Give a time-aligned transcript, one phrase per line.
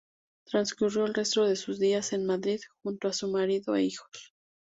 [0.45, 4.33] Transcurrió el resto de sus días en Madrid, junto a su marido e hijos.